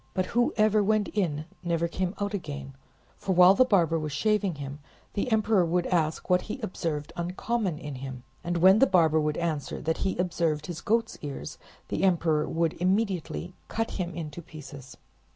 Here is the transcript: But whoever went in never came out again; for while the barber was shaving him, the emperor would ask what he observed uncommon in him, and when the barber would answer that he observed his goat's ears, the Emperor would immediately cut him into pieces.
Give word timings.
But 0.15 0.25
whoever 0.33 0.81
went 0.81 1.09
in 1.09 1.45
never 1.63 1.87
came 1.87 2.15
out 2.19 2.33
again; 2.33 2.73
for 3.19 3.33
while 3.35 3.53
the 3.53 3.63
barber 3.63 3.99
was 3.99 4.11
shaving 4.11 4.55
him, 4.55 4.79
the 5.13 5.31
emperor 5.31 5.63
would 5.63 5.85
ask 5.85 6.27
what 6.27 6.41
he 6.41 6.59
observed 6.61 7.13
uncommon 7.15 7.77
in 7.77 7.93
him, 8.01 8.23
and 8.43 8.57
when 8.57 8.79
the 8.79 8.87
barber 8.87 9.21
would 9.21 9.37
answer 9.37 9.79
that 9.79 9.97
he 9.97 10.17
observed 10.17 10.65
his 10.65 10.81
goat's 10.81 11.19
ears, 11.21 11.59
the 11.89 12.01
Emperor 12.03 12.47
would 12.49 12.73
immediately 12.81 13.53
cut 13.67 13.91
him 13.91 14.15
into 14.15 14.41
pieces. 14.41 14.97